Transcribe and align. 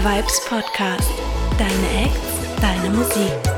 Vibes 0.00 0.40
Podcast. 0.48 1.10
Deine 1.58 2.06
Acts, 2.06 2.60
deine 2.60 2.90
Musik. 2.90 3.57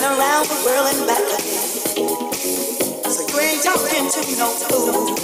been 0.00 0.18
around 0.18 0.46
the 0.46 0.54
world 0.64 0.86
and 0.94 1.06
back. 1.06 1.20
So 3.10 3.20
you 3.28 3.40
ain't 3.40 3.62
talking 3.62 4.08
to 4.08 4.20
no 4.38 4.48
fool. 4.48 5.16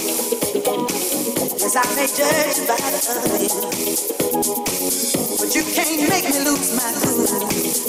Cause 1.57 1.75
I 1.75 1.83
may 1.95 2.07
judge 2.07 2.67
by 2.67 2.77
the 2.77 3.01
other, 3.09 3.29
but 5.39 5.55
you 5.55 5.63
can't 5.73 6.09
make 6.09 6.25
me 6.25 6.39
lose 6.45 6.69
my 6.75 6.93
cool. 7.01 7.86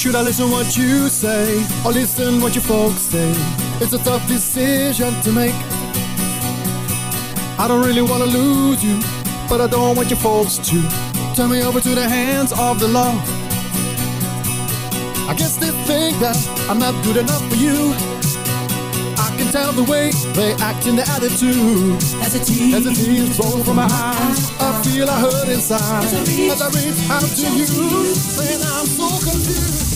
Should 0.00 0.14
I 0.14 0.22
listen 0.22 0.50
what 0.50 0.78
you 0.78 1.10
say 1.10 1.62
or 1.84 1.92
listen 1.92 2.40
what 2.40 2.54
your 2.54 2.62
folks 2.62 3.02
say? 3.02 3.34
It's 3.82 3.92
a 3.92 3.98
tough 3.98 4.26
decision 4.26 5.12
to 5.20 5.30
make. 5.30 5.52
I 7.58 7.66
don't 7.68 7.84
really 7.84 8.00
wanna 8.00 8.24
lose 8.24 8.82
you, 8.82 8.98
but 9.46 9.60
I 9.60 9.66
don't 9.66 9.94
want 9.98 10.08
your 10.08 10.18
folks 10.18 10.56
to 10.70 10.80
turn 11.36 11.50
me 11.50 11.62
over 11.62 11.82
to 11.82 11.90
the 11.90 12.08
hands 12.08 12.50
of 12.52 12.80
the 12.80 12.88
law. 12.88 13.12
I 15.28 15.34
guess 15.36 15.58
they 15.58 15.70
think 15.84 16.18
that 16.20 16.38
I'm 16.70 16.78
not 16.78 16.94
good 17.04 17.18
enough 17.18 17.46
for 17.50 17.56
you. 17.56 17.92
I 19.20 19.28
can 19.36 19.52
tell 19.52 19.72
the 19.72 19.84
way 19.84 20.12
they 20.32 20.54
act 20.64 20.86
in 20.86 20.96
their 20.96 21.08
attitude. 21.10 22.02
As 22.24 22.34
a 22.34 22.42
tear, 22.42 22.76
As 22.78 22.84
the 22.84 22.94
tears 22.94 23.38
roll 23.38 23.62
from 23.62 23.76
my 23.76 23.84
eyes, 23.84 24.50
I 24.60 24.82
feel 24.82 25.10
I 25.10 25.20
hurt 25.20 25.48
inside. 25.50 26.04
As 26.04 26.62
I 26.62 26.68
reach 26.72 27.10
out 27.10 27.20
to 27.20 27.46
you, 27.52 27.66
saying 28.16 28.62
I'm 28.64 28.86
so 28.86 29.08
confused. 29.28 29.89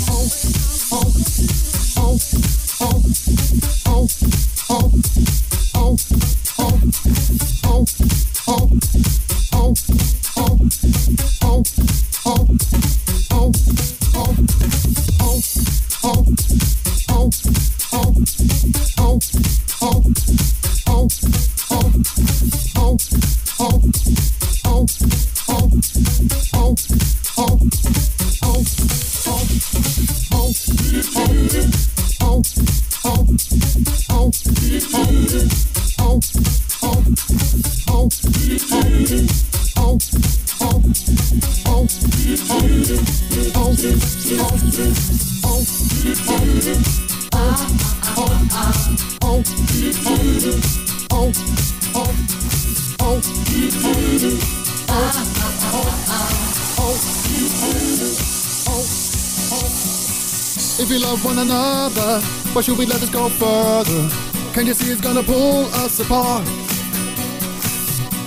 Why 62.55 62.61
should 62.61 62.79
we 62.79 62.87
let 62.87 63.01
this 63.01 63.11
go 63.11 63.29
further? 63.29 64.09
Can't 64.55 64.69
you 64.69 64.75
see 64.75 64.93
it's 64.93 65.01
gonna 65.01 65.25
pull 65.25 65.67
us 65.83 65.99
apart? 65.99 66.47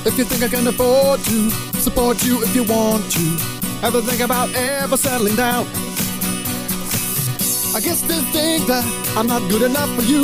If 0.05 0.17
you 0.17 0.25
think 0.25 0.43
I 0.43 0.49
can 0.49 0.67
afford 0.67 1.21
to 1.21 1.49
support 1.79 2.21
you 2.25 2.43
if 2.43 2.53
you 2.53 2.63
want 2.63 3.09
to, 3.11 3.23
ever 3.87 4.01
think 4.01 4.19
about 4.19 4.53
ever 4.53 4.97
settling 4.97 5.35
down? 5.37 5.65
I 7.73 7.79
guess 7.79 8.01
they 8.01 8.19
think 8.35 8.67
that 8.67 8.83
I'm 9.15 9.27
not 9.27 9.47
good 9.49 9.61
enough 9.61 9.89
for 9.95 10.03
you. 10.03 10.23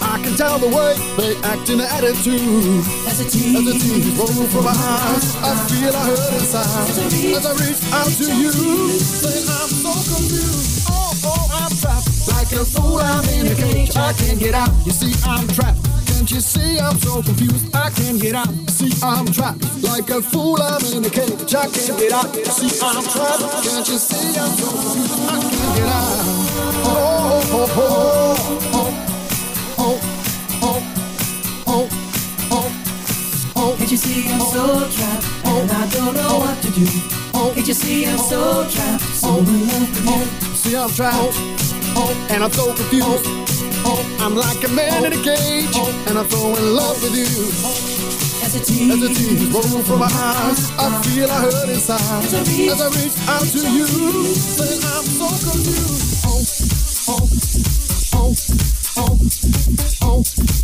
I 0.00 0.20
can 0.24 0.34
tell 0.34 0.58
the 0.58 0.68
way 0.68 0.96
they 1.18 1.36
act 1.44 1.68
in 1.68 1.80
attitude. 1.80 2.80
as 3.08 3.20
a 3.20 3.28
tear, 3.28 3.58
As 3.58 3.64
the 3.64 3.76
tears 3.76 4.16
roll 4.16 4.46
from 4.48 4.64
my 4.64 4.72
eyes, 4.72 5.36
I 5.36 5.52
feel 5.68 5.94
I 5.94 6.04
hurt 6.06 6.32
inside. 6.32 6.88
As 7.36 7.44
I 7.44 7.52
reach 7.60 7.92
out 7.92 8.08
to 8.08 8.26
you, 8.40 8.52
saying 9.00 9.48
I'm 9.48 9.68
so 9.68 9.92
confused. 9.92 11.03
Oh, 11.24 11.32
oh, 11.32 11.48
I'm 11.64 11.72
trapped. 11.76 12.28
Like 12.28 12.52
a 12.52 12.64
fool, 12.64 12.98
I'm 12.98 13.24
in 13.30 13.46
a 13.46 13.54
cage. 13.54 13.96
I 13.96 14.12
can't 14.12 14.38
get 14.38 14.54
out. 14.54 14.70
You 14.84 14.92
see, 14.92 15.12
I'm 15.28 15.48
trapped. 15.48 15.78
Can't 16.06 16.30
you 16.30 16.40
see 16.40 16.78
I'm 16.78 16.96
so 16.98 17.22
confused? 17.22 17.74
I 17.74 17.90
can't 17.90 18.20
get 18.20 18.34
out. 18.34 18.48
See, 18.70 18.92
I'm 19.02 19.26
trapped. 19.26 19.60
Like 19.82 20.08
a 20.10 20.22
fool, 20.22 20.56
I'm 20.62 20.82
in 20.92 21.04
a 21.04 21.10
cage. 21.10 21.54
I 21.54 21.66
can't 21.68 21.98
get 21.98 22.12
out. 22.12 22.34
See, 22.34 22.80
I'm 22.82 23.04
trapped. 23.04 23.64
Can't 23.64 23.88
you 23.88 23.98
see 23.98 24.38
I'm 24.38 24.50
so 24.56 24.70
confused? 24.70 25.20
I 25.20 25.40
can't 25.40 25.76
get 25.76 25.88
out. 25.88 26.54
Oh, 26.86 27.42
oh, 27.52 27.68
oh, 27.76 28.38
oh, 28.74 28.90
oh, 29.78 30.00
oh, 30.62 30.62
oh, 30.62 30.80
oh, 31.66 31.88
oh, 32.52 32.68
oh. 33.56 33.76
Can't 33.76 33.90
you 33.90 33.96
see 33.96 34.32
I'm 34.32 34.40
so 34.40 34.88
trapped 34.90 35.26
and 35.44 35.70
I 35.70 35.88
don't 35.90 36.14
know 36.14 36.38
what 36.38 36.62
to 36.62 36.70
do? 36.70 36.86
Oh, 37.34 37.50
oh. 37.50 37.52
Can't 37.54 37.68
you 37.68 37.74
see 37.74 38.06
I'm 38.06 38.18
so 38.18 38.66
trapped, 38.70 39.02
so 39.02 39.38
in 39.38 39.68
love 39.68 40.06
with 40.06 40.42
you? 40.42 40.43
See, 40.64 40.74
I'm 40.74 40.88
trapped, 40.88 41.36
and 42.32 42.42
I'm 42.42 42.50
so 42.50 42.72
confused. 42.72 43.26
I'm 44.24 44.34
like 44.34 44.64
a 44.64 44.68
man 44.68 45.04
in 45.04 45.12
a 45.12 45.22
cage, 45.22 45.76
and 46.08 46.16
I'm 46.16 46.26
so 46.30 46.56
in 46.56 46.74
love 46.74 47.02
with 47.02 47.14
you. 47.14 47.28
As 48.42 48.56
a 48.56 48.64
tear, 48.64 48.92
As 48.94 49.00
the 49.00 49.08
tears 49.12 49.44
roll 49.52 49.82
from 49.82 49.98
my 49.98 50.06
eyes, 50.06 50.72
I 50.78 51.02
feel 51.02 51.30
I 51.30 51.40
hurt 51.42 51.68
inside. 51.68 52.00
As 52.00 52.32
I 52.32 52.88
reach 52.96 53.12
out 53.28 53.44
to 53.44 53.60
you, 53.76 53.86
saying 54.32 54.80
I'm 54.88 55.04
so 55.04 55.28
confused. 55.44 56.24
Oh, 56.24 56.40
oh, 57.12 57.28
oh, 58.14 58.34
oh, 58.96 59.18
oh, 59.20 59.20
oh, 60.00 60.22
oh, 60.24 60.63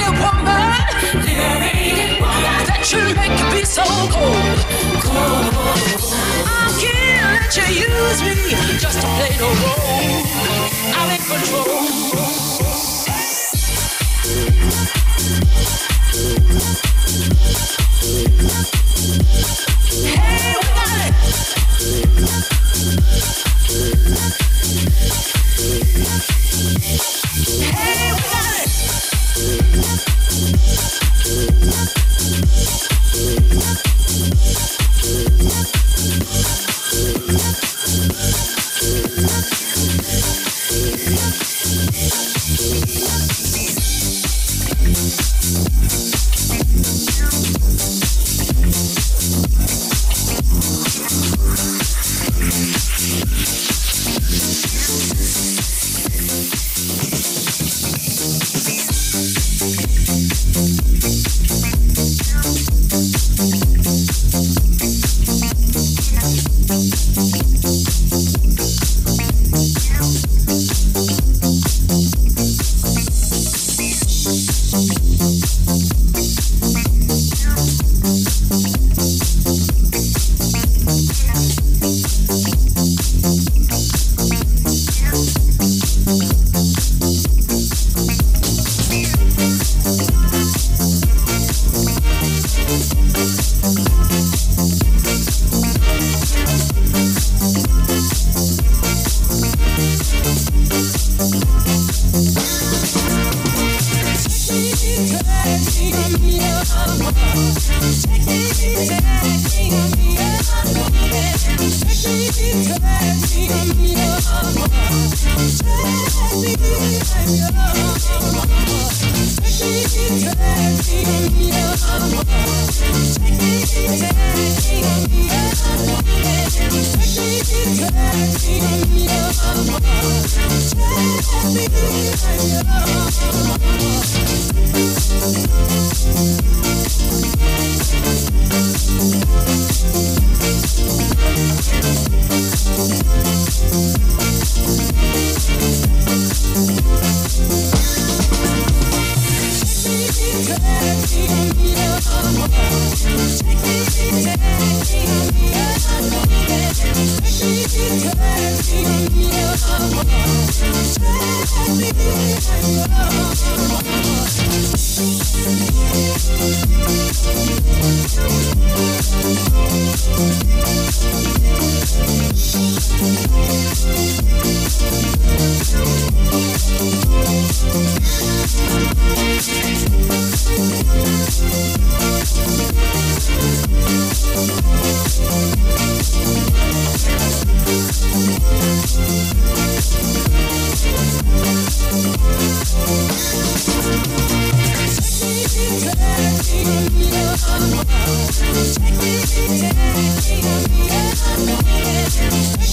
woman, 0.00 0.72
liberated 1.20 2.20
woman, 2.20 2.64
that 2.68 2.82
you 2.92 3.02
make 3.14 3.36
me 3.52 3.62
so 3.64 3.84
cold. 4.08 4.58
I 6.46 6.72
can't 6.80 7.40
let 7.40 7.52
you 7.56 7.66
use 7.84 8.20
me 8.22 8.34
just 8.78 8.98
to 9.00 9.06
play 9.16 9.34
the 9.36 9.48
role. 9.62 10.22
I'm 10.96 11.10
in 11.10 11.22
control. 11.26 11.82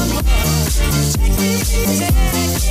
you. 0.06 0.22
Take 1.10 1.26
me, 1.26 1.26
take 1.26 1.26
me, 1.26 1.26
take 1.26 1.26
me, 1.26 1.26
take 1.26 1.26
me. 1.26 1.26
Take 1.26 1.34
me, 1.36 1.58
take 1.66 1.90
me, 1.90 2.46
take 2.46 2.70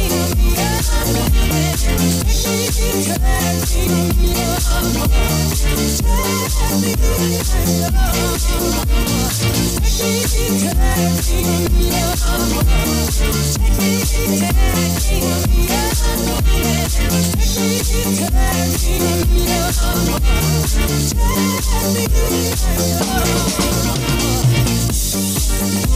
me. 10.00 10.05
Take 10.06 10.22
me 10.52 10.60
to 10.60 10.66
that 10.68 12.06
Peace. 25.58 25.96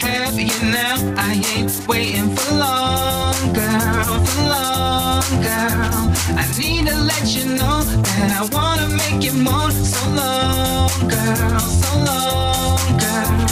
have 0.00 0.38
you 0.38 0.70
now. 0.70 0.96
I 1.16 1.42
ain't 1.54 1.86
waiting 1.86 2.34
for 2.36 2.54
long, 2.54 3.52
girl, 3.52 4.24
for 4.24 4.42
long, 4.42 5.22
girl. 5.42 6.12
I 6.36 6.44
need 6.58 6.86
to 6.88 6.96
let 6.96 7.24
you 7.36 7.44
know 7.56 7.82
that 7.82 8.30
I 8.40 8.42
wanna 8.56 8.88
make 8.88 9.22
you 9.22 9.32
more. 9.32 9.70
So 9.70 10.08
long, 10.10 10.90
girl, 11.08 11.60
so 11.60 11.90
long, 12.10 12.98
girl. 13.02 13.46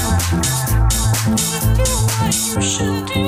Do 1.76 1.87
what 2.18 2.34
you 2.49 2.62
should 2.62 3.07
do. 3.14 3.26